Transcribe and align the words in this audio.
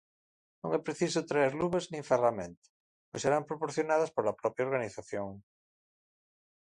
Non 0.61 0.71
é 0.77 0.79
preciso 0.87 1.27
traer 1.29 1.53
luvas 1.61 1.85
nin 1.93 2.07
ferramenta, 2.11 2.67
pois 3.09 3.21
serán 3.23 3.47
proporcionadas 3.49 4.11
pola 4.15 4.37
propia 4.41 4.65
organización. 4.67 5.29